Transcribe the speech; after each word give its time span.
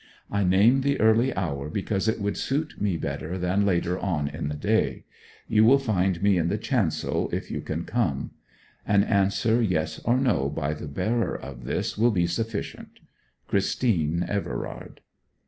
I 0.31 0.43
name 0.43 0.81
the 0.81 0.99
early 0.99 1.31
hour 1.35 1.69
because 1.69 2.07
it 2.07 2.19
would 2.19 2.35
suit 2.35 2.81
me 2.81 2.97
better 2.97 3.37
than 3.37 3.67
later 3.67 3.99
on 3.99 4.27
in 4.27 4.47
the 4.49 4.55
day. 4.55 5.03
You 5.47 5.63
will 5.63 5.77
find 5.77 6.23
me 6.23 6.39
in 6.39 6.47
the 6.47 6.57
chancel, 6.57 7.29
if 7.31 7.51
you 7.51 7.61
can 7.61 7.85
come. 7.85 8.31
An 8.83 9.03
answer 9.03 9.61
yes 9.61 9.99
or 9.99 10.17
no 10.17 10.49
by 10.49 10.73
the 10.73 10.87
bearer 10.87 11.35
of 11.37 11.65
this 11.65 11.99
will 11.99 12.09
be 12.09 12.25
sufficient. 12.25 12.97
CHRISTINE 13.47 14.25
EVERARD. 14.27 15.01